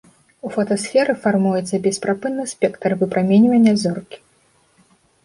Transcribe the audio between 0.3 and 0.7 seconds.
У